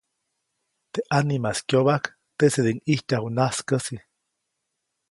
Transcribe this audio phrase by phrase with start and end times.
[0.91, 2.05] Teʼ ʼanimaʼis kyobajk
[2.37, 3.97] teʼsediʼuŋ ʼijtyaju najskäsi.